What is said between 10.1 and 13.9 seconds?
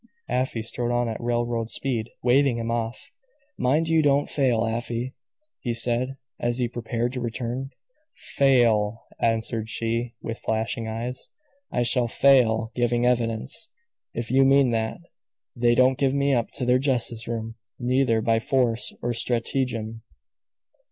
with flashing eyes. "I shall fail giving evidence,